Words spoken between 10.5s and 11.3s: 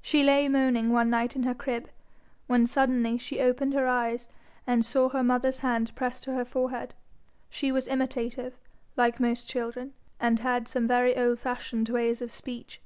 some very